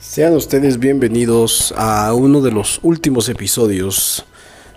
Sean 0.00 0.34
ustedes 0.34 0.78
bienvenidos 0.78 1.74
a 1.76 2.14
uno 2.14 2.40
de 2.40 2.50
los 2.50 2.80
últimos 2.82 3.28
episodios 3.28 4.24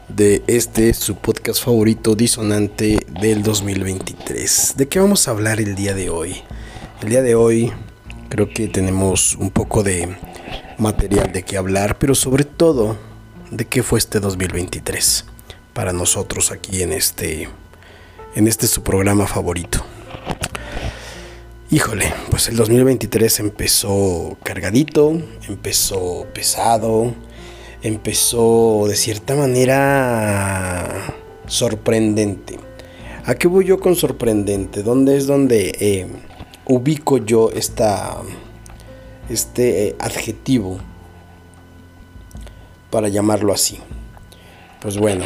de 0.09 0.43
este 0.47 0.93
su 0.93 1.15
podcast 1.15 1.63
favorito 1.63 2.13
disonante 2.13 2.97
del 3.21 3.41
2023. 3.41 4.73
¿De 4.75 4.89
qué 4.89 4.99
vamos 4.99 5.25
a 5.25 5.31
hablar 5.31 5.61
el 5.61 5.75
día 5.75 5.93
de 5.93 6.09
hoy? 6.09 6.35
El 7.01 7.07
día 7.07 7.21
de 7.21 7.35
hoy 7.35 7.71
creo 8.27 8.49
que 8.49 8.67
tenemos 8.67 9.35
un 9.35 9.49
poco 9.49 9.81
de 9.81 10.13
material 10.77 11.31
de 11.31 11.43
qué 11.43 11.55
hablar, 11.55 11.97
pero 11.99 12.15
sobre 12.15 12.43
todo 12.43 12.97
de 13.49 13.63
qué 13.63 13.81
fue 13.81 13.99
este 13.99 14.19
2023 14.19 15.23
para 15.73 15.93
nosotros 15.93 16.51
aquí 16.51 16.83
en 16.83 16.91
este 16.91 17.47
en 18.35 18.49
este 18.49 18.67
su 18.67 18.83
programa 18.83 19.25
favorito. 19.25 19.85
Híjole, 21.73 22.13
pues 22.29 22.49
el 22.49 22.55
2023 22.55 23.39
empezó 23.39 24.37
cargadito, 24.43 25.19
empezó 25.49 26.27
pesado, 26.31 27.15
empezó 27.81 28.85
de 28.87 28.95
cierta 28.95 29.33
manera 29.35 30.87
sorprendente. 31.47 32.59
¿A 33.25 33.33
qué 33.33 33.47
voy 33.47 33.65
yo 33.65 33.79
con 33.79 33.95
sorprendente? 33.95 34.83
¿Dónde 34.83 35.17
es 35.17 35.25
donde 35.25 35.75
eh, 35.79 36.05
ubico 36.65 37.17
yo 37.17 37.49
esta, 37.49 38.17
este 39.27 39.87
eh, 39.87 39.95
adjetivo 39.97 40.77
para 42.91 43.07
llamarlo 43.07 43.51
así? 43.51 43.79
Pues 44.79 44.99
bueno, 44.99 45.25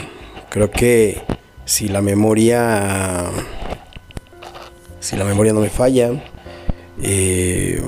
creo 0.49 0.71
que 0.71 1.23
si 1.65 1.89
la 1.89 2.01
memoria 2.01 3.25
si 5.01 5.17
la 5.17 5.25
memoria 5.25 5.51
no 5.51 5.59
me 5.59 5.69
falla 5.69 6.11
eh, 7.01 7.81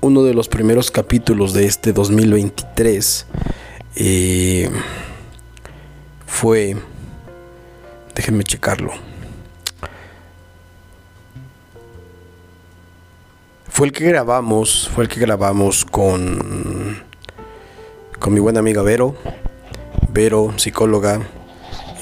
uno 0.00 0.24
de 0.24 0.34
los 0.34 0.48
primeros 0.48 0.90
capítulos 0.90 1.52
de 1.52 1.64
este 1.66 1.92
2023 1.92 3.26
eh, 3.94 4.70
fue, 6.26 6.76
déjenme 8.14 8.44
checarlo, 8.44 8.92
fue 13.68 13.86
el 13.86 13.92
que 13.92 14.04
grabamos, 14.04 14.90
fue 14.94 15.04
el 15.04 15.08
que 15.08 15.20
grabamos 15.20 15.84
con, 15.84 17.02
con 18.18 18.34
mi 18.34 18.40
buena 18.40 18.60
amiga 18.60 18.82
Vero, 18.82 19.14
Vero, 20.10 20.52
psicóloga, 20.56 21.22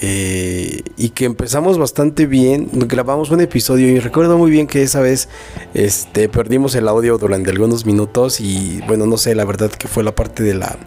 eh, 0.02 0.82
y 0.96 1.10
que 1.10 1.26
empezamos 1.26 1.76
bastante 1.76 2.26
bien. 2.26 2.68
Grabamos 2.72 3.30
un 3.30 3.40
episodio 3.40 3.88
y 3.88 3.98
recuerdo 3.98 4.38
muy 4.38 4.50
bien 4.50 4.66
que 4.66 4.82
esa 4.82 5.00
vez 5.00 5.28
este, 5.74 6.28
perdimos 6.28 6.74
el 6.74 6.88
audio 6.88 7.18
durante 7.18 7.50
algunos 7.50 7.84
minutos 7.84 8.40
y 8.40 8.80
bueno, 8.86 9.06
no 9.06 9.18
sé 9.18 9.34
la 9.34 9.44
verdad 9.44 9.70
que 9.70 9.88
fue 9.88 10.02
la 10.02 10.14
parte 10.14 10.42
de 10.42 10.54
la, 10.54 10.78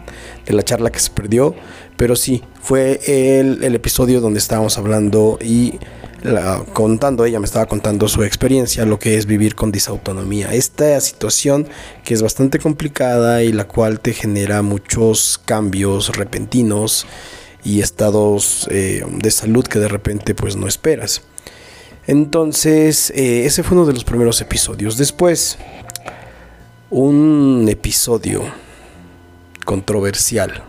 de 0.46 0.52
la 0.52 0.64
charla 0.64 0.90
que 0.90 0.98
se 0.98 1.10
perdió, 1.10 1.54
pero 1.96 2.16
sí, 2.16 2.42
fue 2.60 3.00
el, 3.06 3.62
el 3.62 3.74
episodio 3.76 4.20
donde 4.20 4.40
estábamos 4.40 4.78
hablando 4.78 5.38
y 5.40 5.78
contando, 6.72 7.24
ella 7.26 7.38
me 7.38 7.44
estaba 7.44 7.66
contando 7.66 8.08
su 8.08 8.22
experiencia, 8.22 8.86
lo 8.86 8.98
que 8.98 9.18
es 9.18 9.26
vivir 9.26 9.54
con 9.54 9.70
disautonomía. 9.70 10.54
Esta 10.54 10.98
situación 11.00 11.68
que 12.02 12.14
es 12.14 12.22
bastante 12.22 12.58
complicada 12.58 13.42
y 13.42 13.52
la 13.52 13.68
cual 13.68 14.00
te 14.00 14.14
genera 14.14 14.62
muchos 14.62 15.38
cambios 15.44 16.16
repentinos 16.16 17.06
y 17.64 17.80
estados 17.80 18.68
eh, 18.70 19.04
de 19.10 19.30
salud 19.30 19.64
que 19.64 19.78
de 19.78 19.88
repente 19.88 20.34
pues 20.34 20.54
no 20.54 20.68
esperas. 20.68 21.22
Entonces, 22.06 23.10
eh, 23.16 23.46
ese 23.46 23.62
fue 23.62 23.78
uno 23.78 23.86
de 23.86 23.94
los 23.94 24.04
primeros 24.04 24.40
episodios. 24.42 24.98
Después, 24.98 25.56
un 26.90 27.66
episodio 27.68 28.42
controversial. 29.64 30.62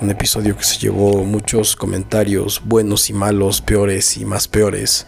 Un 0.00 0.10
episodio 0.10 0.56
que 0.56 0.64
se 0.64 0.78
llevó 0.78 1.22
muchos 1.24 1.76
comentarios 1.76 2.60
buenos 2.64 3.08
y 3.08 3.12
malos, 3.12 3.60
peores 3.60 4.16
y 4.16 4.24
más 4.24 4.48
peores. 4.48 5.06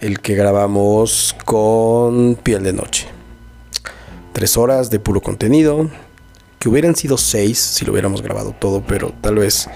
El 0.00 0.20
que 0.20 0.34
grabamos 0.34 1.36
con 1.44 2.36
Piel 2.36 2.62
de 2.62 2.72
Noche. 2.72 3.08
Tres 4.32 4.56
horas 4.56 4.88
de 4.88 4.98
puro 4.98 5.20
contenido. 5.20 5.90
Que 6.58 6.70
hubieran 6.70 6.96
sido 6.96 7.18
seis 7.18 7.58
si 7.58 7.84
lo 7.84 7.92
hubiéramos 7.92 8.22
grabado 8.22 8.54
todo, 8.58 8.82
pero 8.86 9.12
tal 9.20 9.34
vez 9.34 9.68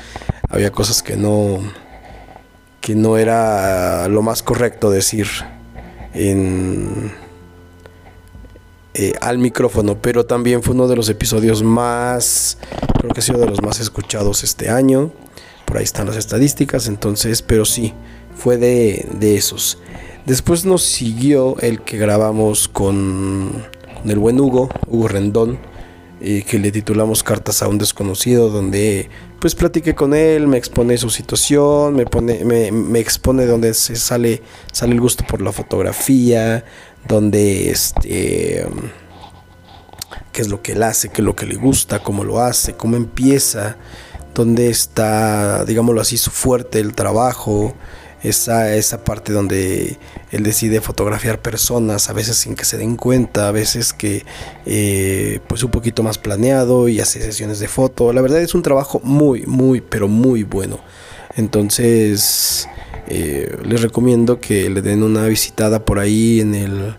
había 0.49 0.71
cosas 0.71 1.03
que 1.03 1.17
no 1.17 1.61
que 2.81 2.95
no 2.95 3.19
era 3.19 4.09
lo 4.09 4.23
más 4.23 4.43
correcto 4.43 4.91
decir 4.91 5.27
en 6.15 7.13
eh, 8.99 9.13
al 9.21 9.37
micrófono, 9.37 10.01
pero 10.01 10.25
también 10.25 10.63
fue 10.63 10.75
uno 10.75 10.89
de 10.89 10.97
los 10.97 11.11
episodios 11.11 11.63
más, 11.63 12.57
creo 12.99 13.13
que 13.13 13.21
ha 13.21 13.23
sido 13.23 13.39
de 13.39 13.47
los 13.47 13.61
más 13.61 13.79
escuchados 13.79 14.43
este 14.43 14.71
año. 14.71 15.13
Por 15.67 15.77
ahí 15.77 15.85
están 15.85 16.07
las 16.07 16.17
estadísticas, 16.17 16.89
entonces, 16.89 17.43
pero 17.43 17.67
sí, 17.67 17.93
fue 18.35 18.57
de, 18.57 19.07
de 19.19 19.37
esos. 19.37 19.77
Después 20.25 20.65
nos 20.65 20.83
siguió 20.83 21.59
el 21.59 21.83
que 21.83 21.99
grabamos 21.99 22.69
con, 22.69 23.67
con 24.01 24.11
el 24.11 24.19
buen 24.19 24.41
Hugo, 24.41 24.71
Hugo 24.87 25.09
Rendón, 25.09 25.59
y 26.21 26.43
que 26.43 26.59
le 26.59 26.73
titulamos 26.73 27.23
Cartas 27.23 27.63
a 27.63 27.69
un 27.69 27.79
desconocido, 27.79 28.49
donde 28.49 29.09
pues 29.41 29.55
platiqué 29.55 29.95
con 29.95 30.15
él, 30.15 30.47
me 30.47 30.57
expone 30.57 30.97
su 30.97 31.11
situación, 31.11 31.95
me 31.95 32.07
pone, 32.07 32.45
me, 32.45 32.73
me 32.73 32.99
expone 32.99 33.47
donde 33.47 33.75
se 33.75 33.97
sale, 33.97 34.43
sale 34.73 34.95
el 34.95 35.01
gusto 35.01 35.25
por 35.29 35.43
la 35.43 35.53
fotografía, 35.53 36.65
donde 37.07 37.71
este 37.71 38.67
qué 40.37 40.43
es 40.43 40.49
lo 40.49 40.61
que 40.61 40.73
él 40.73 40.83
hace, 40.83 41.09
qué 41.09 41.23
es 41.23 41.25
lo 41.25 41.35
que 41.35 41.47
le 41.47 41.57
gusta, 41.57 42.03
cómo 42.03 42.23
lo 42.23 42.41
hace, 42.41 42.75
cómo 42.75 42.97
empieza, 42.97 43.77
dónde 44.35 44.69
está, 44.69 45.65
digámoslo 45.65 46.03
así, 46.03 46.19
su 46.19 46.31
fuerte 46.31 46.79
el 46.79 46.95
trabajo, 46.95 47.75
esa, 48.23 48.75
esa 48.75 49.05
parte 49.05 49.33
donde 49.33 49.99
él 50.31 50.43
decide 50.43 50.81
fotografiar 50.81 51.41
personas, 51.41 52.11
a 52.11 52.13
veces 52.13 52.37
sin 52.37 52.55
que 52.55 52.65
se 52.65 52.79
den 52.79 52.97
cuenta, 52.97 53.49
a 53.49 53.53
veces 53.53 53.93
que 53.93 54.25
eh, 54.65 55.41
pues 55.47 55.63
un 55.63 55.71
poquito 55.71 56.03
más 56.03 56.19
planeado 56.19 56.89
y 56.89 57.01
hace 57.01 57.21
sesiones 57.21 57.59
de 57.59 57.69
foto. 57.69 58.13
La 58.13 58.23
verdad 58.23 58.41
es 58.41 58.55
un 58.55 58.63
trabajo 58.63 59.01
muy, 59.03 59.47
muy, 59.47 59.81
pero 59.81 60.09
muy 60.09 60.43
bueno. 60.43 60.81
Entonces 61.37 62.69
eh, 63.09 63.57
les 63.65 63.83
recomiendo 63.83 64.41
que 64.41 64.71
le 64.71 64.83
den 64.83 65.03
una 65.03 65.27
visitada 65.27 65.85
por 65.85 65.99
ahí 65.99 66.41
en 66.41 66.55
el 66.55 66.97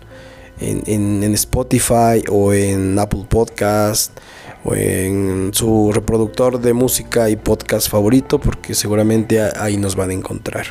en, 0.60 1.22
en 1.22 1.34
Spotify 1.34 2.24
o 2.28 2.52
en 2.52 2.98
Apple 2.98 3.26
Podcast 3.28 4.18
o 4.64 4.74
en 4.74 5.50
su 5.52 5.92
reproductor 5.92 6.60
de 6.60 6.72
música 6.72 7.30
y 7.30 7.36
podcast 7.36 7.88
favorito 7.88 8.38
porque 8.40 8.74
seguramente 8.74 9.40
ahí 9.40 9.76
nos 9.76 9.96
van 9.96 10.10
a 10.10 10.14
encontrar. 10.14 10.66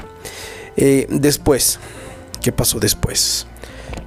Eh, 0.76 1.08
después, 1.10 1.80
¿qué 2.42 2.52
pasó 2.52 2.80
después? 2.80 3.48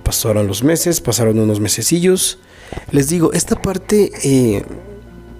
Pasaron 0.04 0.46
los 0.46 0.62
meses, 0.62 1.00
pasaron 1.00 1.38
unos 1.38 1.60
mesecillos. 1.60 2.38
Les 2.92 3.08
digo, 3.08 3.32
esta 3.32 3.60
parte, 3.60 4.12
eh, 4.22 4.64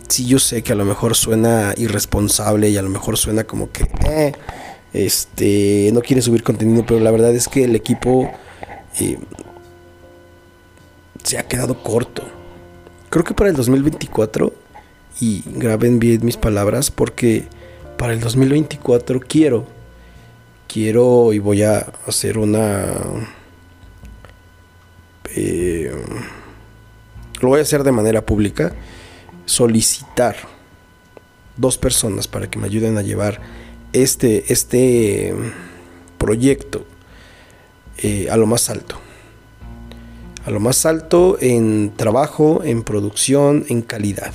si 0.09 0.27
yo 0.27 0.39
sé 0.39 0.62
que 0.62 0.72
a 0.72 0.77
lo 0.77 0.84
mejor 0.84 1.15
suena 1.15 1.75
irresponsable 1.77 2.71
y 2.71 2.77
a 2.77 2.83
lo 2.83 2.91
mejor 2.91 3.17
suena 3.17 3.45
como 3.45 3.71
que, 3.71 3.87
eh, 4.09 4.33
este, 4.93 5.91
no 5.93 6.01
quiere 6.01 6.22
subir 6.22 6.43
contenido, 6.43 6.84
pero 6.84 6.99
la 6.99 7.12
verdad 7.12 7.33
es 7.33 7.47
que 7.47 7.65
el 7.65 7.77
equipo 7.77 8.28
se 11.22 11.39
ha 11.39 11.47
quedado 11.47 11.81
corto. 11.83 12.40
Creo 13.10 13.25
que 13.25 13.34
para 13.34 13.50
el 13.50 13.56
2024, 13.56 14.53
y 15.21 15.43
graben 15.47 15.98
bien 15.98 16.25
mis 16.25 16.37
palabras, 16.37 16.91
porque 16.91 17.44
para 17.98 18.12
el 18.12 18.21
2024 18.21 19.21
quiero 19.21 19.66
quiero 20.72 21.32
y 21.32 21.38
voy 21.38 21.62
a 21.62 21.93
hacer 22.06 22.38
una... 22.38 22.87
Eh, 25.34 25.92
lo 27.41 27.48
voy 27.48 27.60
a 27.60 27.62
hacer 27.62 27.83
de 27.84 27.92
manera 27.92 28.24
pública, 28.24 28.74
solicitar 29.47 30.36
dos 31.56 31.78
personas 31.78 32.28
para 32.28 32.51
que 32.51 32.59
me 32.59 32.66
ayuden 32.66 32.98
a 32.98 33.03
llevar 33.03 33.41
este, 33.92 34.53
este 34.53 35.34
proyecto 36.18 36.84
eh, 37.98 38.28
a 38.30 38.36
lo 38.36 38.47
más 38.47 38.68
alto. 38.71 38.97
A 40.45 40.51
lo 40.51 40.60
más 40.60 40.87
alto 40.87 41.37
en 41.41 41.92
trabajo, 41.97 42.63
en 42.65 42.83
producción, 42.83 43.65
en 43.69 43.83
calidad. 43.83 44.33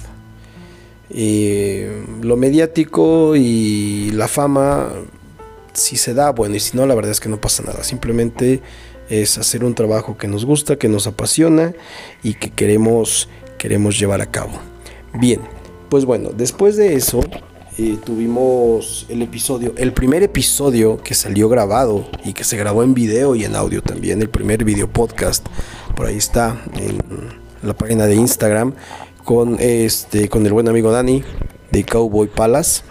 Eh, 1.10 2.04
lo 2.22 2.36
mediático 2.36 3.36
y 3.36 4.12
la 4.12 4.28
fama 4.28 4.90
si 5.78 5.98
se 5.98 6.14
da, 6.14 6.32
bueno, 6.32 6.56
y 6.56 6.60
si 6.60 6.76
no, 6.76 6.86
la 6.86 6.96
verdad 6.96 7.12
es 7.12 7.20
que 7.20 7.30
no 7.30 7.40
pasa 7.40 7.64
nada. 7.64 7.84
Simplemente 7.84 8.62
es 9.10 9.38
hacer 9.38 9.64
un 9.64 9.76
trabajo 9.76 10.18
que 10.18 10.28
nos 10.28 10.46
gusta, 10.46 10.78
que 10.78 10.90
nos 10.90 11.08
apasiona 11.08 11.74
y 12.24 12.34
que 12.36 12.50
queremos, 12.50 13.30
queremos 13.58 14.00
llevar 14.00 14.22
a 14.22 14.32
cabo. 14.32 14.54
Bien, 15.14 15.42
pues 15.90 16.06
bueno, 16.06 16.32
después 16.36 16.76
de 16.78 16.96
eso, 16.96 17.22
eh, 17.78 17.98
tuvimos 18.04 19.06
el 19.10 19.22
episodio, 19.22 19.74
el 19.78 19.92
primer 19.92 20.24
episodio 20.24 20.98
que 20.98 21.14
salió 21.14 21.50
grabado 21.50 22.08
y 22.24 22.32
que 22.32 22.46
se 22.46 22.56
grabó 22.56 22.84
en 22.84 22.94
video 22.94 23.36
y 23.36 23.44
en 23.44 23.56
audio 23.56 23.82
también, 23.82 24.22
el 24.22 24.30
primer 24.30 24.64
video 24.64 24.88
podcast, 24.88 25.46
por 25.94 26.06
ahí 26.06 26.16
está 26.16 26.64
en 26.76 27.00
la 27.62 27.74
página 27.74 28.06
de 28.06 28.16
Instagram 28.16 28.74
con 29.26 29.58
este 29.60 30.30
con 30.30 30.46
el 30.46 30.54
buen 30.54 30.70
amigo 30.70 30.92
Dani 30.92 31.24
de 31.72 31.84
Cowboy 31.84 32.28
Palace. 32.28 32.84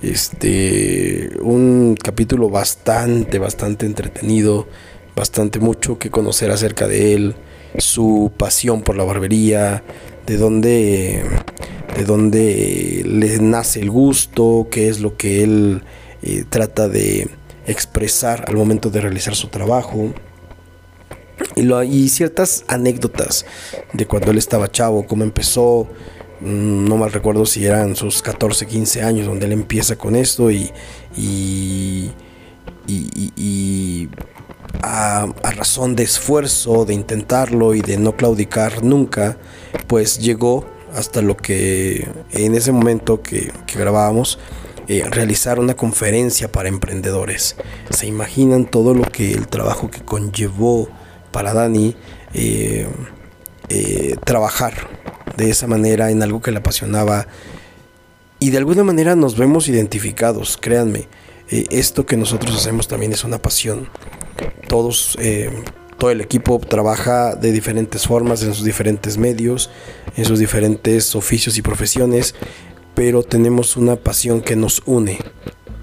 Este 0.00 1.36
un 1.42 1.96
capítulo 2.02 2.48
bastante 2.48 3.38
bastante 3.38 3.84
entretenido, 3.84 4.66
bastante 5.14 5.58
mucho 5.58 5.98
que 5.98 6.10
conocer 6.10 6.50
acerca 6.50 6.88
de 6.88 7.12
él, 7.12 7.34
su 7.76 8.32
pasión 8.38 8.80
por 8.80 8.96
la 8.96 9.04
barbería, 9.04 9.82
de 10.26 10.36
dónde 10.38 11.24
de 12.00 12.06
dónde 12.06 13.02
le 13.04 13.38
nace 13.40 13.78
el 13.80 13.90
gusto, 13.90 14.68
qué 14.70 14.88
es 14.88 15.00
lo 15.00 15.18
que 15.18 15.42
él 15.42 15.82
eh, 16.22 16.44
trata 16.48 16.88
de 16.88 17.28
expresar 17.66 18.46
al 18.48 18.56
momento 18.56 18.88
de 18.88 19.02
realizar 19.02 19.34
su 19.34 19.48
trabajo. 19.48 20.14
Y, 21.56 21.62
lo, 21.62 21.82
ciertas 22.08 22.64
anécdotas 22.68 23.44
de 23.92 24.06
cuando 24.06 24.30
él 24.30 24.38
estaba 24.38 24.70
chavo, 24.70 25.06
cómo 25.06 25.24
empezó, 25.24 25.88
mm, 26.40 26.86
no 26.86 26.96
mal 26.96 27.12
recuerdo 27.12 27.44
si 27.44 27.66
eran 27.66 27.94
sus 27.96 28.22
14, 28.22 28.66
15 28.66 29.02
años 29.02 29.26
donde 29.26 29.44
él 29.44 29.52
empieza 29.52 29.96
con 29.96 30.16
esto 30.16 30.50
y 30.50 30.72
a, 34.82 35.24
a, 35.42 35.50
razón 35.50 35.96
de 35.96 36.04
esfuerzo, 36.04 36.86
de 36.86 36.94
intentarlo 36.94 37.74
y 37.74 37.82
de 37.82 37.98
no 37.98 38.16
claudicar 38.16 38.82
nunca, 38.82 39.36
pues 39.86 40.18
llegó 40.18 40.79
hasta 40.94 41.22
lo 41.22 41.36
que 41.36 42.08
en 42.32 42.54
ese 42.54 42.72
momento 42.72 43.22
que, 43.22 43.52
grabábamos, 43.74 44.38
eh, 44.88 45.04
realizar 45.08 45.58
una 45.58 45.74
conferencia 45.74 46.50
para 46.50 46.68
emprendedores. 46.68 47.56
Se 47.90 48.06
imaginan 48.06 48.64
todo 48.66 48.94
lo 48.94 49.04
que 49.04 49.32
el 49.32 49.46
trabajo 49.46 49.90
que 49.90 50.00
conllevó 50.00 50.88
para 51.32 51.54
Dani 51.54 51.94
eh, 52.34 52.88
eh, 53.68 54.16
trabajar 54.24 54.88
de 55.36 55.50
esa 55.50 55.66
manera 55.66 56.10
en 56.10 56.22
algo 56.22 56.40
que 56.40 56.50
le 56.50 56.58
apasionaba 56.58 57.28
y 58.38 58.50
de 58.50 58.58
alguna 58.58 58.82
manera 58.82 59.14
nos 59.14 59.36
vemos 59.36 59.68
identificados, 59.68 60.56
créanme, 60.56 61.08
esto 61.48 62.06
que 62.06 62.16
nosotros 62.16 62.56
hacemos 62.56 62.88
también 62.88 63.12
es 63.12 63.24
una 63.24 63.42
pasión. 63.42 63.88
Todos 64.68 65.18
todo 66.00 66.10
el 66.10 66.22
equipo 66.22 66.58
trabaja 66.58 67.36
de 67.36 67.52
diferentes 67.52 68.06
formas, 68.06 68.42
en 68.42 68.54
sus 68.54 68.64
diferentes 68.64 69.18
medios, 69.18 69.70
en 70.16 70.24
sus 70.24 70.38
diferentes 70.38 71.14
oficios 71.14 71.58
y 71.58 71.62
profesiones, 71.62 72.34
pero 72.94 73.22
tenemos 73.22 73.76
una 73.76 73.96
pasión 73.96 74.40
que 74.40 74.56
nos 74.56 74.82
une 74.86 75.18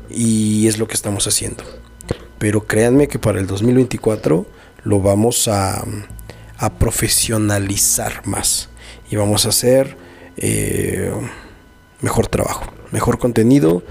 y 0.10 0.66
es 0.68 0.80
lo 0.80 0.88
que 0.88 0.96
estamos 0.96 1.28
haciendo. 1.28 1.64
Pero 2.40 2.66
créanme 2.66 3.08
que 3.08 3.19
para 3.19 3.40
el 3.40 3.46
2024 3.46 4.48
lo 4.84 5.00
vamos 5.00 5.48
a, 5.48 5.86
profesionalizar 6.80 8.25
más 8.25 8.70
y 9.12 9.16
vamos 9.18 9.46
a 9.46 9.50
hacer 9.50 9.96
eh, 10.38 11.13
mejor 12.02 12.28
trabajo, 12.28 12.66
mejor 12.92 13.20
contenido 13.20 13.84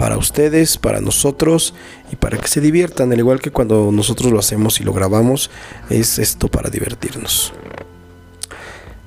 para 0.00 0.16
ustedes, 0.16 0.78
para 0.78 1.02
nosotros 1.02 1.74
y 2.10 2.16
para 2.16 2.38
que 2.38 2.48
se 2.48 2.62
diviertan, 2.62 3.12
al 3.12 3.18
igual 3.18 3.38
que 3.38 3.50
cuando 3.50 3.92
nosotros 3.92 4.32
lo 4.32 4.38
hacemos 4.38 4.80
y 4.80 4.84
lo 4.84 4.94
grabamos, 4.94 5.50
es 5.90 6.18
esto 6.18 6.48
para 6.48 6.70
divertirnos. 6.70 7.52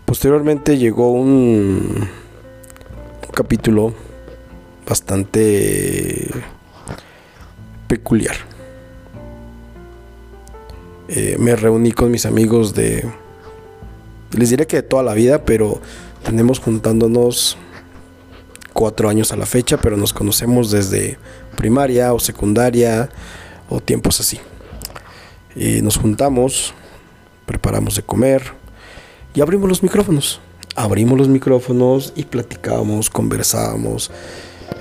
Posteriormente 0.05 0.77
llegó 0.77 1.11
un, 1.11 2.07
capítulo 3.33 3.95
bastante 4.87 6.29
peculiar. 7.87 8.35
Eh, 11.07 11.37
me 11.39 11.55
reuní 11.55 11.91
con 11.91 12.11
mis 12.11 12.27
amigos 12.27 12.75
de, 12.75 13.03
les 14.37 14.51
diré 14.51 14.67
que 14.67 14.75
de 14.75 14.83
toda 14.83 15.01
la 15.01 15.15
vida, 15.15 15.43
pero 15.43 15.81
tenemos 16.23 16.59
juntándonos 16.59 17.57
cuatro 18.73 19.09
años 19.09 19.31
a 19.31 19.37
la 19.37 19.45
fecha, 19.45 19.77
pero 19.77 19.95
nos 19.95 20.11
conocemos 20.11 20.71
desde 20.71 21.17
primaria 21.55 22.13
o 22.13 22.19
secundaria 22.19 23.09
o 23.69 23.79
tiempos 23.79 24.19
así. 24.19 24.39
Y 25.55 25.81
nos 25.81 25.97
juntamos, 25.97 26.73
preparamos 27.45 27.95
de 27.95 28.03
comer 28.03 28.43
y 29.33 29.41
abrimos 29.41 29.69
los 29.69 29.83
micrófonos. 29.83 30.41
Abrimos 30.75 31.17
los 31.19 31.27
micrófonos 31.27 32.13
y 32.15 32.23
platicábamos, 32.23 33.11
conversábamos, 33.11 34.09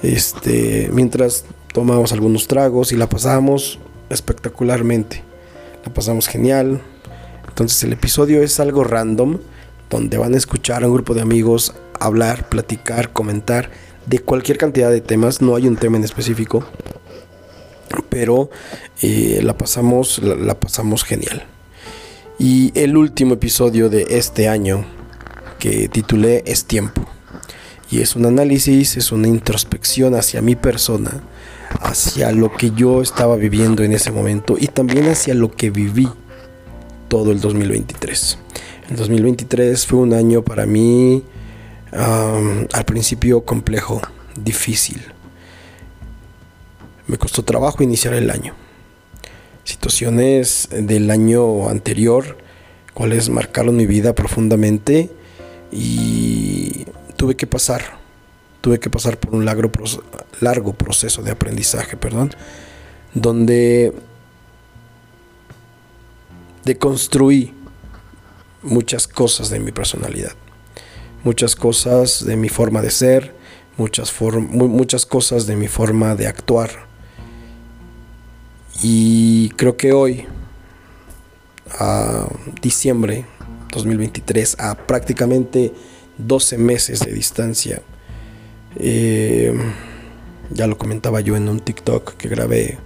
este, 0.02 0.88
mientras 0.90 1.44
tomábamos 1.74 2.12
algunos 2.12 2.48
tragos 2.48 2.92
y 2.92 2.96
la 2.96 3.08
pasábamos 3.08 3.78
espectacularmente. 4.08 5.22
La 5.84 5.92
pasamos 5.92 6.28
genial. 6.28 6.80
Entonces 7.46 7.82
el 7.84 7.92
episodio 7.92 8.42
es 8.42 8.58
algo 8.60 8.84
random, 8.84 9.38
donde 9.90 10.16
van 10.16 10.32
a 10.32 10.38
escuchar 10.38 10.82
a 10.82 10.88
un 10.88 10.94
grupo 10.94 11.12
de 11.12 11.20
amigos 11.20 11.74
hablar, 12.04 12.48
platicar, 12.48 13.12
comentar 13.12 13.70
de 14.06 14.18
cualquier 14.18 14.58
cantidad 14.58 14.90
de 14.90 15.00
temas, 15.00 15.40
no 15.40 15.54
hay 15.54 15.68
un 15.68 15.76
tema 15.76 15.96
en 15.96 16.04
específico, 16.04 16.64
pero 18.08 18.50
eh, 19.00 19.40
la, 19.42 19.56
pasamos, 19.56 20.18
la, 20.18 20.58
pasamos 20.58 21.04
genial. 21.04 21.44
Y 22.38 22.72
el 22.74 22.96
último 22.96 23.34
episodio 23.34 23.88
de 23.88 24.06
este 24.10 24.48
año 24.48 24.84
que 25.58 25.88
titulé 25.88 26.42
Es 26.46 26.64
tiempo. 26.64 27.06
Y 27.90 28.00
es 28.00 28.16
un 28.16 28.26
análisis, 28.26 28.96
es 28.96 29.12
una 29.12 29.28
introspección 29.28 30.14
hacia 30.14 30.40
mi 30.40 30.56
persona, 30.56 31.22
hacia 31.80 32.32
lo 32.32 32.50
que 32.52 32.70
yo 32.70 33.02
estaba 33.02 33.36
viviendo 33.36 33.82
en 33.82 33.92
ese 33.92 34.10
momento 34.10 34.56
y 34.58 34.66
también 34.66 35.08
hacia 35.08 35.34
lo 35.34 35.50
que 35.50 35.70
viví 35.70 36.08
todo 37.08 37.32
el 37.32 37.40
2023. 37.40 38.38
El 38.90 38.96
2023 38.96 39.86
fue 39.86 39.98
un 40.00 40.14
año 40.14 40.42
para 40.42 40.64
mí 40.64 41.22
al 41.92 42.84
principio 42.86 43.44
complejo, 43.44 44.00
difícil. 44.36 45.02
Me 47.06 47.18
costó 47.18 47.44
trabajo 47.44 47.82
iniciar 47.82 48.14
el 48.14 48.30
año. 48.30 48.54
Situaciones 49.64 50.68
del 50.70 51.10
año 51.10 51.68
anterior, 51.68 52.38
cuales 52.94 53.28
marcaron 53.28 53.76
mi 53.76 53.86
vida 53.86 54.14
profundamente 54.14 55.10
y 55.70 56.86
tuve 57.16 57.36
que 57.36 57.46
pasar, 57.46 57.98
tuve 58.60 58.80
que 58.80 58.90
pasar 58.90 59.18
por 59.18 59.34
un 59.34 59.44
largo, 59.44 59.70
largo 60.40 60.72
proceso 60.72 61.22
de 61.22 61.30
aprendizaje, 61.30 61.96
perdón, 61.96 62.30
donde 63.14 63.92
deconstruí 66.64 67.54
muchas 68.62 69.06
cosas 69.06 69.50
de 69.50 69.60
mi 69.60 69.72
personalidad 69.72 70.32
muchas 71.24 71.54
cosas 71.56 72.24
de 72.24 72.36
mi 72.36 72.48
forma 72.48 72.82
de 72.82 72.90
ser, 72.90 73.34
muchas, 73.76 74.12
muchas 74.20 75.06
cosas 75.06 75.46
de 75.46 75.56
mi 75.56 75.68
forma 75.68 76.14
de 76.14 76.26
actuar. 76.26 76.70
Y 78.82 79.50
creo 79.50 79.76
que 79.76 79.92
hoy, 79.92 80.26
a 81.78 82.26
diciembre 82.60 83.26
2023, 83.70 84.56
a 84.58 84.74
prácticamente 84.74 85.72
12 86.18 86.58
meses 86.58 87.00
de 87.00 87.12
distancia, 87.12 87.82
eh, 88.76 89.54
ya 90.50 90.66
lo 90.66 90.76
comentaba 90.76 91.20
yo 91.20 91.36
en 91.36 91.48
un 91.48 91.60
TikTok 91.60 92.16
que 92.16 92.28
grabé 92.28 92.78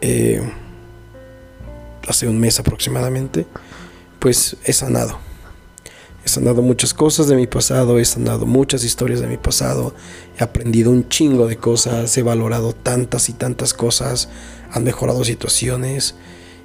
eh, 0.00 0.40
hace 2.06 2.28
un 2.28 2.38
mes 2.38 2.60
aproximadamente, 2.60 3.46
pues 4.18 4.56
he 4.64 4.72
sanado 4.72 5.18
He 6.24 6.28
sanado 6.28 6.62
muchas 6.62 6.94
cosas 6.94 7.28
de 7.28 7.36
mi 7.36 7.46
pasado, 7.46 7.98
he 7.98 8.04
sanado 8.04 8.46
muchas 8.46 8.82
historias 8.82 9.20
de 9.20 9.26
mi 9.26 9.36
pasado, 9.36 9.94
he 10.38 10.42
aprendido 10.42 10.90
un 10.90 11.08
chingo 11.08 11.46
de 11.46 11.56
cosas, 11.56 12.16
he 12.16 12.22
valorado 12.22 12.72
tantas 12.72 13.28
y 13.28 13.34
tantas 13.34 13.74
cosas, 13.74 14.30
han 14.70 14.84
mejorado 14.84 15.22
situaciones. 15.24 16.14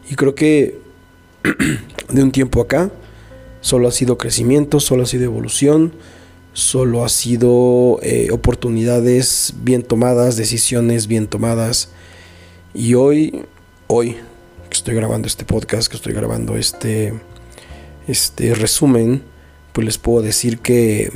Y 0.09 0.15
creo 0.15 0.33
que 0.33 0.79
de 2.09 2.23
un 2.23 2.31
tiempo 2.31 2.61
acá 2.61 2.89
solo 3.61 3.89
ha 3.89 3.91
sido 3.91 4.17
crecimiento, 4.17 4.79
solo 4.79 5.03
ha 5.03 5.05
sido 5.05 5.25
evolución, 5.25 5.93
solo 6.53 7.03
ha 7.03 7.09
sido 7.09 7.99
eh, 8.01 8.29
oportunidades 8.31 9.53
bien 9.61 9.83
tomadas, 9.83 10.37
decisiones 10.37 11.07
bien 11.07 11.27
tomadas. 11.27 11.89
Y 12.73 12.93
hoy, 12.93 13.43
hoy 13.87 14.17
que 14.69 14.75
estoy 14.77 14.95
grabando 14.95 15.27
este 15.27 15.45
podcast, 15.45 15.89
que 15.89 15.97
estoy 15.97 16.13
grabando 16.13 16.55
este, 16.55 17.13
este 18.07 18.53
resumen, 18.53 19.23
pues 19.79 19.85
les 19.85 19.97
puedo 19.97 20.21
decir 20.21 20.59
que, 20.59 21.09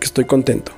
que 0.00 0.06
estoy 0.06 0.24
contento. 0.24 0.72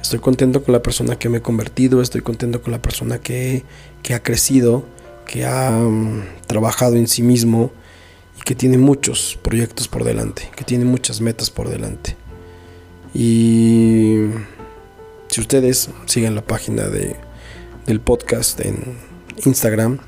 Estoy 0.00 0.20
contento 0.20 0.62
con 0.62 0.72
la 0.72 0.80
persona 0.80 1.18
que 1.18 1.28
me 1.28 1.38
he 1.38 1.42
convertido, 1.42 2.00
estoy 2.00 2.20
contento 2.20 2.62
con 2.62 2.70
la 2.70 2.80
persona 2.80 3.18
que, 3.18 3.64
que 4.04 4.14
ha 4.14 4.22
crecido, 4.22 4.86
que 5.26 5.44
ha 5.44 5.72
mm, 5.72 6.22
trabajado 6.46 6.94
en 6.94 7.08
sí 7.08 7.24
mismo 7.24 7.72
y 8.38 8.42
que 8.42 8.54
tiene 8.54 8.78
muchos 8.78 9.40
proyectos 9.42 9.88
por 9.88 10.04
delante, 10.04 10.48
que 10.54 10.62
tiene 10.62 10.84
muchas 10.84 11.20
metas 11.20 11.50
por 11.50 11.68
delante. 11.68 12.16
Y 13.12 14.26
Si 15.26 15.40
ustedes 15.40 15.90
siguen 16.04 16.36
la 16.36 16.44
página 16.44 16.84
de, 16.84 17.16
del 17.86 18.00
podcast 18.00 18.60
en 18.60 18.98
Instagram, 19.44 19.98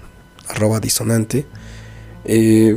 arroba 0.46 0.78
disonante, 0.78 1.46
eh, 2.24 2.76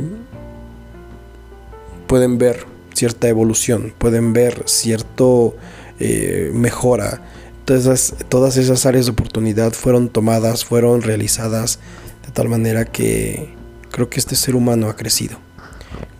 pueden 2.08 2.38
ver 2.38 2.71
cierta 3.02 3.28
evolución, 3.28 3.92
pueden 3.98 4.32
ver 4.32 4.62
cierto 4.66 5.56
eh, 5.98 6.52
mejora. 6.54 7.20
Todas 7.64 7.82
esas, 7.82 8.14
todas 8.28 8.56
esas 8.56 8.86
áreas 8.86 9.06
de 9.06 9.10
oportunidad 9.10 9.72
fueron 9.72 10.08
tomadas, 10.08 10.64
fueron 10.64 11.02
realizadas 11.02 11.80
de 12.24 12.30
tal 12.30 12.48
manera 12.48 12.84
que 12.84 13.56
creo 13.90 14.08
que 14.08 14.20
este 14.20 14.36
ser 14.36 14.54
humano 14.54 14.88
ha 14.88 14.94
crecido. 14.94 15.38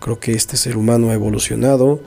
Creo 0.00 0.18
que 0.18 0.32
este 0.32 0.56
ser 0.56 0.76
humano 0.76 1.10
ha 1.10 1.14
evolucionado 1.14 2.00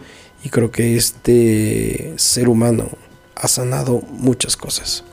y 0.44 0.50
creo 0.50 0.72
que 0.72 0.98
este 0.98 2.14
ser 2.18 2.50
humano 2.50 2.90
ha 3.34 3.48
sanado 3.48 4.02
muchas 4.10 4.58
cosas. 4.58 5.06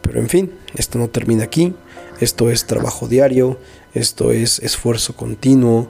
Pero 0.00 0.20
en 0.20 0.30
fin, 0.30 0.52
esto 0.74 0.98
no 0.98 1.10
termina 1.10 1.44
aquí. 1.44 1.74
Esto 2.18 2.48
es 2.48 2.64
trabajo 2.64 3.08
diario, 3.08 3.58
esto 3.92 4.32
es 4.32 4.58
esfuerzo 4.60 5.14
continuo, 5.16 5.88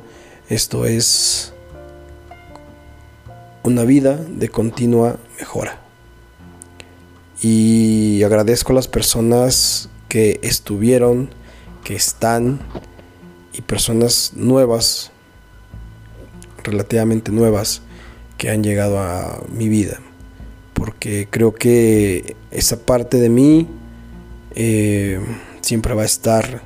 esto 0.49 0.87
es 0.87 1.52
una 3.63 3.85
vida 3.85 4.17
de 4.17 4.49
continua 4.49 5.19
mejora. 5.39 5.81
Y 7.41 8.23
agradezco 8.23 8.73
a 8.73 8.77
las 8.77 8.89
personas 8.89 9.89
que 10.09 10.39
estuvieron, 10.43 11.31
que 11.85 11.97
están 11.97 12.61
y 13.53 13.63
personas 13.63 14.33
nuevas, 14.35 15.11
relativamente 16.63 17.33
nuevas, 17.33 17.83
que 18.39 18.51
han 18.51 18.63
llegado 18.63 19.01
a 19.01 19.43
mi 19.53 19.69
vida. 19.69 20.01
Porque 20.75 21.29
creo 21.31 21.55
que 21.55 22.37
esa 22.51 22.85
parte 22.85 23.19
de 23.19 23.29
mí 23.29 23.69
eh, 24.55 25.21
siempre 25.61 25.95
va 25.95 26.03
a 26.03 26.07
estar 26.07 26.63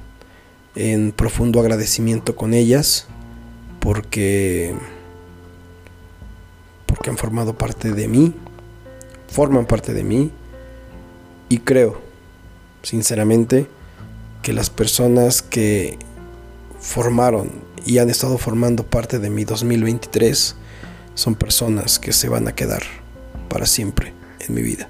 en 0.74 1.12
profundo 1.12 1.60
agradecimiento 1.60 2.36
con 2.36 2.52
ellas 2.52 3.08
porque 3.80 4.74
porque 7.06 7.10
han 7.12 7.18
formado 7.18 7.56
parte 7.56 7.92
de 7.92 8.08
mí, 8.08 8.34
forman 9.28 9.64
parte 9.64 9.94
de 9.94 10.02
mí 10.02 10.32
y 11.48 11.58
creo 11.58 12.00
sinceramente 12.82 13.68
que 14.42 14.52
las 14.52 14.70
personas 14.70 15.40
que 15.40 16.00
formaron 16.80 17.52
y 17.84 17.98
han 17.98 18.10
estado 18.10 18.38
formando 18.38 18.82
parte 18.84 19.20
de 19.20 19.30
mi 19.30 19.44
2023 19.44 20.56
son 21.14 21.36
personas 21.36 22.00
que 22.00 22.12
se 22.12 22.28
van 22.28 22.48
a 22.48 22.56
quedar 22.56 22.82
para 23.48 23.66
siempre 23.66 24.12
en 24.40 24.56
mi 24.56 24.62
vida, 24.62 24.88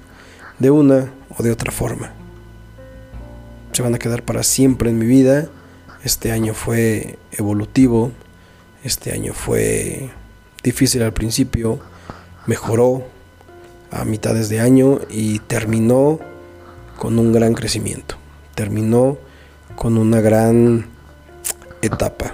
de 0.57 0.71
una 0.71 1.11
o 1.37 1.43
de 1.43 1.51
otra 1.51 1.71
forma. 1.71 2.13
Se 3.73 3.83
van 3.83 3.93
a 3.93 3.99
quedar 3.99 4.23
para 4.23 4.41
siempre 4.41 4.89
en 4.89 4.97
mi 4.97 5.05
vida. 5.05 5.49
Este 6.03 6.31
año 6.31 6.55
fue 6.55 7.19
evolutivo, 7.31 8.11
este 8.83 9.11
año 9.11 9.35
fue 9.35 10.09
difícil 10.63 11.03
al 11.03 11.13
principio, 11.13 11.79
mejoró 12.47 13.03
a 13.91 14.03
mitades 14.03 14.49
de 14.49 14.59
año 14.59 14.99
y 15.09 15.39
terminó 15.39 16.19
con 16.97 17.19
un 17.19 17.31
gran 17.31 17.53
crecimiento, 17.53 18.15
terminó 18.55 19.17
con 19.75 19.97
una 19.97 20.19
gran 20.19 20.87
etapa, 21.81 22.33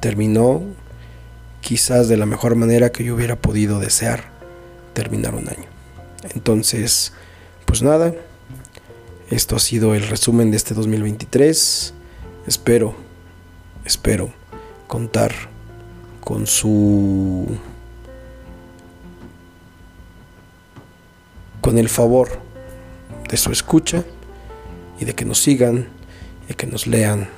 terminó 0.00 0.62
quizás 1.60 2.08
de 2.08 2.16
la 2.16 2.26
mejor 2.26 2.56
manera 2.56 2.90
que 2.90 3.04
yo 3.04 3.14
hubiera 3.14 3.36
podido 3.36 3.78
desear 3.78 4.30
terminar 4.92 5.34
un 5.34 5.48
año. 5.48 5.68
Entonces, 6.34 7.12
pues 7.66 7.82
nada, 7.82 8.14
esto 9.30 9.56
ha 9.56 9.60
sido 9.60 9.94
el 9.94 10.08
resumen 10.08 10.50
de 10.50 10.56
este 10.56 10.74
2023. 10.74 11.94
Espero, 12.46 12.94
espero 13.84 14.32
contar 14.88 15.32
con 16.20 16.46
su... 16.46 17.46
con 21.60 21.78
el 21.78 21.88
favor 21.88 22.28
de 23.28 23.36
su 23.36 23.52
escucha 23.52 24.04
y 24.98 25.04
de 25.04 25.14
que 25.14 25.24
nos 25.24 25.42
sigan, 25.42 25.88
de 26.48 26.54
que 26.54 26.66
nos 26.66 26.86
lean 26.86 27.28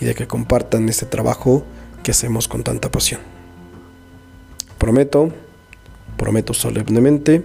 y 0.00 0.04
de 0.04 0.14
que 0.14 0.26
compartan 0.26 0.88
este 0.88 1.06
trabajo 1.06 1.64
que 2.02 2.10
hacemos 2.10 2.48
con 2.48 2.62
tanta 2.62 2.90
pasión. 2.90 3.20
Prometo, 4.78 5.30
prometo 6.16 6.54
solemnemente 6.54 7.42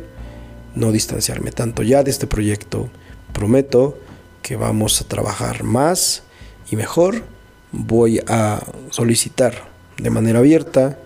no 0.76 0.92
distanciarme 0.92 1.52
tanto 1.52 1.84
ya 1.84 2.04
de 2.04 2.12
este 2.12 2.28
proyecto. 2.28 2.90
Prometo 3.34 3.98
que 4.42 4.56
vamos 4.56 5.02
a 5.02 5.08
trabajar 5.08 5.64
más 5.64 6.24
y 6.70 6.76
mejor. 6.76 7.24
Voy 7.72 8.22
a 8.28 8.62
solicitar 8.90 9.70
de 9.98 10.10
manera 10.10 10.40
abierta 10.40 10.98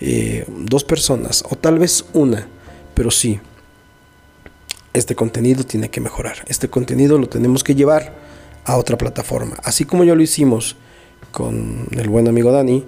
eh, 0.00 0.44
dos 0.48 0.84
personas 0.84 1.44
o 1.48 1.56
tal 1.56 1.78
vez 1.78 2.04
una, 2.12 2.46
pero 2.94 3.10
sí, 3.10 3.40
este 4.96 5.14
contenido 5.14 5.64
tiene 5.64 5.90
que 5.90 6.00
mejorar. 6.00 6.38
Este 6.46 6.70
contenido 6.70 7.18
lo 7.18 7.28
tenemos 7.28 7.62
que 7.62 7.74
llevar 7.74 8.14
a 8.64 8.76
otra 8.76 8.96
plataforma. 8.96 9.56
Así 9.62 9.84
como 9.84 10.04
ya 10.04 10.14
lo 10.14 10.22
hicimos 10.22 10.76
con 11.32 11.86
el 11.90 12.08
buen 12.08 12.28
amigo 12.28 12.50
Dani, 12.50 12.82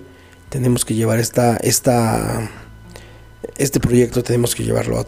tenemos 0.49 0.87
que 0.87 0.95
llevar 0.95 1.19
esta, 1.19 1.59
esta, 1.59 2.50
este 3.59 3.79
proyecto, 3.79 4.23
tenemos 4.23 4.55
que 4.55 4.65
llevarlo 4.65 4.97
a 4.97 5.00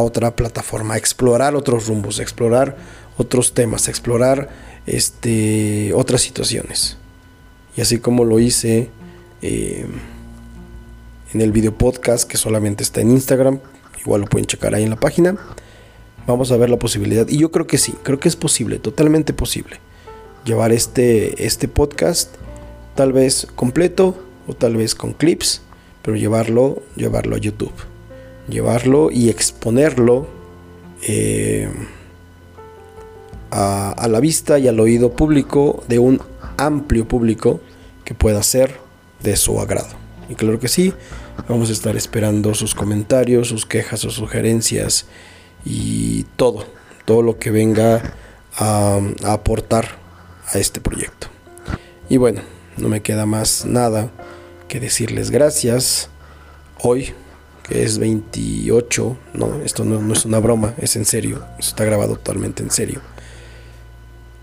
otra, 0.00 0.28
a, 0.28 0.36
plataforma, 0.36 0.96
explorar 0.96 1.54
otros 1.54 1.88
rumbos, 1.88 2.20
explorar 2.20 2.76
otros 3.18 3.52
temas, 3.52 3.88
explorar 3.88 4.48
este, 4.86 5.92
otras 5.94 6.22
situaciones. 6.22 6.96
Y 7.76 7.82
así 7.82 7.98
como 7.98 8.24
lo 8.24 8.40
hice 8.40 8.88
eh, 9.42 9.84
en 11.34 11.40
el 11.42 11.52
video 11.52 11.76
podcast 11.76 12.26
que 12.26 12.38
solamente 12.38 12.82
está 12.82 13.02
en 13.02 13.10
Instagram, 13.10 13.60
igual 14.00 14.22
lo 14.22 14.26
pueden 14.26 14.46
checar 14.46 14.74
ahí 14.74 14.84
en 14.84 14.90
la 14.90 14.96
página 14.96 15.36
vamos 16.26 16.50
a 16.52 16.56
ver 16.56 16.70
la 16.70 16.78
posibilidad. 16.78 17.28
Y 17.28 17.38
yo 17.38 17.50
creo 17.50 17.66
que 17.66 17.78
sí, 17.78 17.94
creo 18.02 18.18
que 18.18 18.28
es 18.28 18.36
posible, 18.36 18.78
totalmente 18.78 19.32
posible. 19.32 19.78
Llevar 20.44 20.72
este, 20.72 21.44
este 21.46 21.68
podcast 21.68 22.34
tal 22.94 23.12
vez 23.12 23.46
completo 23.54 24.16
o 24.46 24.54
tal 24.54 24.76
vez 24.76 24.94
con 24.94 25.12
clips, 25.12 25.62
pero 26.02 26.16
llevarlo, 26.16 26.82
llevarlo 26.96 27.36
a 27.36 27.38
YouTube. 27.38 27.72
Llevarlo 28.48 29.10
y 29.10 29.28
exponerlo 29.28 30.28
eh, 31.02 31.68
a, 33.50 33.90
a 33.90 34.08
la 34.08 34.20
vista 34.20 34.58
y 34.58 34.68
al 34.68 34.78
oído 34.78 35.12
público 35.12 35.82
de 35.88 35.98
un 35.98 36.20
amplio 36.56 37.06
público 37.06 37.60
que 38.04 38.14
pueda 38.14 38.42
ser 38.42 38.76
de 39.22 39.36
su 39.36 39.60
agrado. 39.60 39.88
Y 40.28 40.34
claro 40.34 40.58
que 40.58 40.68
sí, 40.68 40.92
vamos 41.48 41.70
a 41.70 41.72
estar 41.72 41.96
esperando 41.96 42.54
sus 42.54 42.74
comentarios, 42.74 43.48
sus 43.48 43.66
quejas 43.66 44.04
o 44.04 44.10
sugerencias 44.10 45.06
y 45.66 46.22
todo, 46.36 46.64
todo 47.04 47.22
lo 47.22 47.38
que 47.38 47.50
venga 47.50 48.14
a, 48.56 49.00
aportar 49.24 49.98
a 50.46 50.58
este 50.58 50.80
proyecto. 50.80 51.26
Y 52.08 52.18
bueno, 52.18 52.40
no 52.76 52.88
me 52.88 53.02
queda 53.02 53.26
más 53.26 53.66
nada 53.66 54.10
que 54.68 54.78
decirles 54.78 55.30
gracias. 55.30 56.08
Hoy, 56.78 57.12
que 57.64 57.82
es 57.82 57.98
28, 57.98 59.16
no, 59.34 59.60
esto 59.62 59.84
no, 59.84 60.12
es 60.12 60.24
una 60.24 60.38
broma, 60.38 60.74
es 60.78 60.94
en 60.94 61.04
serio, 61.04 61.44
está 61.58 61.84
grabado 61.84 62.14
totalmente 62.14 62.62
en 62.62 62.70
serio. 62.70 63.00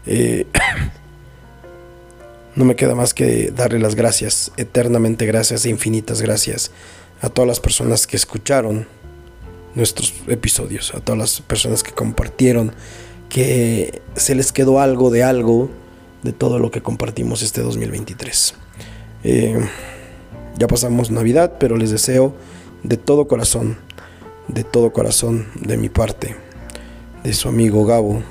Eh, 0.06 0.46
no 2.56 2.66
me 2.66 2.76
queda 2.76 2.96
más 2.96 3.14
que 3.14 3.50
darle 3.52 3.80
las 3.80 3.96
gracias, 3.96 4.52
eternamente 4.58 5.26
gracias 5.26 5.66
e 5.66 5.70
infinitas 5.70 6.22
gracias 6.22 6.72
a 7.22 7.30
todas 7.30 7.48
las 7.48 7.62
personas 7.62 8.08
que 8.08 8.18
escucharon 8.18 8.86
nuestros 9.76 10.14
episodios, 10.28 10.94
a 10.94 11.00
todas 11.00 11.20
las 11.20 11.42
personas 11.42 11.84
que 11.84 11.92
compartieron, 11.92 12.74
que 13.30 14.02
se 14.16 14.36
les 14.36 14.52
quedó 14.52 14.80
algo 14.80 15.10
de 15.10 15.24
algo 15.24 15.70
de 16.22 16.34
todo 16.34 16.60
lo 16.60 16.72
que 16.72 16.82
compartimos 16.82 17.42
este 17.42 17.62
2023. 17.62 18.54
Eh, 19.24 19.60
ya 20.58 20.68
pasamos 20.68 21.12
Navidad, 21.12 21.54
pero 21.60 21.78
les 21.78 21.92
deseo 21.92 22.36
de 22.84 22.98
todo 22.98 23.28
corazón, 23.28 23.78
de 24.48 24.64
todo 24.64 24.94
corazón 24.94 25.48
de 25.56 25.78
mi 25.78 25.90
parte, 25.90 26.36
de 27.24 27.34
su 27.34 27.50
amigo 27.50 27.86
Gabo, 27.86 28.22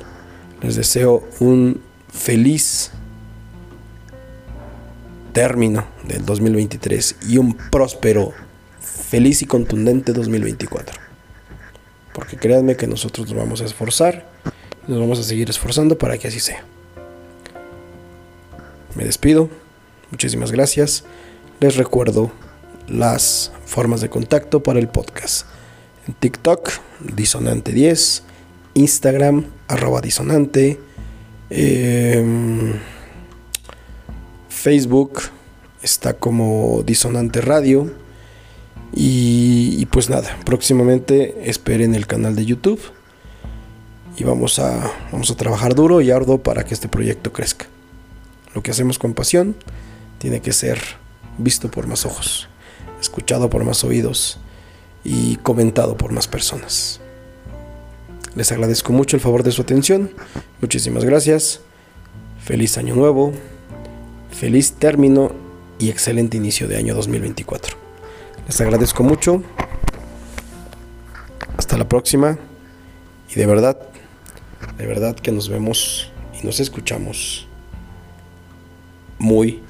les 0.63 0.77
deseo 0.77 1.25
un 1.41 1.81
feliz 2.09 2.93
término 5.33 5.85
del 6.05 6.25
2023 6.25 7.17
y 7.29 7.39
un 7.39 7.55
próspero, 7.55 8.33
feliz 8.81 9.43
y 9.43 9.47
contundente 9.47 10.13
2024. 10.13 11.02
Porque 12.13 12.37
créanme 12.37 12.77
que 12.77 12.87
nosotros 12.87 13.29
nos 13.29 13.37
vamos 13.37 13.61
a 13.61 13.65
esforzar, 13.65 14.27
nos 14.87 14.99
vamos 14.99 15.19
a 15.19 15.23
seguir 15.23 15.49
esforzando 15.49 15.97
para 15.97 16.19
que 16.19 16.29
así 16.29 16.41
sea. 16.41 16.65
Me 18.95 19.05
despido, 19.05 19.49
muchísimas 20.11 20.53
gracias. 20.53 21.05
Les 21.61 21.77
recuerdo 21.77 22.31
las 22.89 23.53
formas 23.65 24.01
de 24.01 24.11
contacto 24.11 24.63
para 24.63 24.79
el 24.79 24.89
podcast. 24.89 25.47
En 26.07 26.15
TikTok, 26.15 26.71
Disonante10, 27.15 28.23
Instagram, 28.75 29.47
arroba 29.69 30.01
disonante. 30.01 30.79
Em, 31.49 32.75
Facebook 34.49 35.23
está 35.83 36.15
como 36.15 36.83
Disonante 36.85 37.41
Radio. 37.41 38.02
Y, 38.95 39.87
pues 39.87 40.11
nada, 40.11 40.39
próximamente 40.45 41.49
esperen 41.49 41.95
el 41.95 42.07
canal 42.07 42.37
de 42.37 42.45
YouTube. 42.45 42.81
Y 44.17 44.25
vamos 44.25 44.59
a, 44.59 44.93
vamos 45.11 45.31
a 45.31 45.37
trabajar 45.37 45.75
duro 45.75 46.01
y 46.03 46.11
arduo 46.11 46.43
para 46.43 46.65
que 46.65 46.75
este 46.75 46.89
proyecto 46.89 47.33
crezca. 47.33 47.67
Lo 48.55 48.63
que 48.63 48.71
hacemos 48.71 48.99
con 48.99 49.15
pasión 49.15 49.57
tiene 50.19 50.41
que 50.41 50.53
ser 50.53 50.79
visto 51.39 51.71
por 51.71 51.87
más 51.87 52.05
ojos, 52.05 52.49
escuchado 53.01 53.49
por 53.49 53.65
más 53.65 53.83
oídos 53.85 54.39
y 55.03 55.37
comentado 55.37 55.97
por 55.97 56.13
más 56.13 56.29
personas. 56.29 57.01
Les 58.35 58.53
agradezco 58.53 58.93
mucho 58.93 59.17
el 59.17 59.23
favor 59.23 59.43
de 59.43 59.53
su 59.53 59.63
atención. 59.63 60.11
Muchísimas 60.61 61.05
gracias. 61.05 61.61
Feliz 62.43 62.79
año 62.79 62.95
nuevo. 62.95 63.33
Feliz 64.31 64.73
término 64.73 65.33
y 65.79 65.91
excelente 65.91 66.37
inicio 66.37 66.69
de 66.69 66.77
año 66.77 66.95
2024. 66.95 67.82
Les 68.47 68.61
agradezco 68.61 69.03
mucho. 69.03 69.43
Hasta 71.57 71.77
la 71.77 71.89
próxima. 71.89 72.39
Y 73.31 73.35
de 73.35 73.47
verdad, 73.47 73.79
de 74.77 74.87
verdad 74.87 75.17
que 75.17 75.33
nos 75.33 75.49
vemos 75.49 76.11
y 76.41 76.45
nos 76.45 76.61
escuchamos 76.61 77.47
muy, 79.19 79.63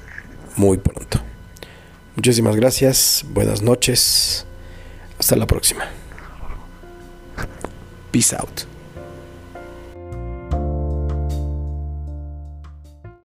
muy 0.57 0.77
pronto. 0.77 1.19
Muchísimas 2.15 2.55
gracias. 2.55 3.25
Buenas 3.29 3.61
noches. 3.61 4.45
Hasta 5.19 5.35
la 5.35 5.47
próxima. 5.47 5.85
Peace 8.11 8.35
out. 8.35 8.72